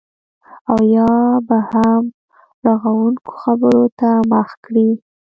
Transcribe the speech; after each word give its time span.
او 0.71 0.77
یا 0.95 1.07
به 1.47 1.57
هم 1.71 2.03
رغونکو 2.65 3.31
خبرو 3.41 3.85
ته 3.99 4.09
مخه 4.31 4.55
کړي 4.65 4.87